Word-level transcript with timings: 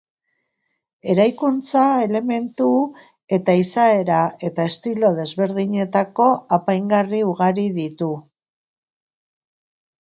Eraikuntza-elementu 1.13 2.69
eta 3.37 3.55
izaera 3.65 4.23
eta 4.49 4.67
estilo 4.73 5.13
desberdinetako 5.21 6.33
apaingarri 6.61 7.23
ugari 7.37 7.71
ditu. 7.81 8.13